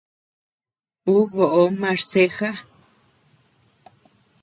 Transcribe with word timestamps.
Ú 1.13 1.15
boʼo 1.33 1.63
marceja. 1.79 2.49